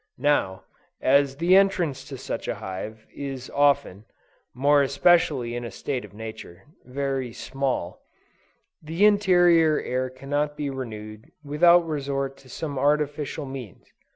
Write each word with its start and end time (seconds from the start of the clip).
Now, 0.17 0.63
as 0.99 1.35
the 1.35 1.55
entrance 1.55 2.03
to 2.05 2.17
such 2.17 2.47
a 2.47 2.55
hive, 2.55 3.05
is 3.13 3.51
often, 3.51 4.05
(more 4.51 4.81
especially 4.81 5.53
in 5.55 5.63
a 5.63 5.69
state 5.69 6.03
of 6.03 6.11
nature,) 6.15 6.63
very 6.83 7.31
small, 7.31 8.01
the 8.81 9.05
interior 9.05 9.79
air 9.79 10.09
cannot 10.09 10.57
be 10.57 10.71
renewed 10.71 11.31
without 11.43 11.85
resort 11.87 12.35
to 12.37 12.49
some 12.49 12.79
artificial 12.79 13.45
means. 13.45 13.91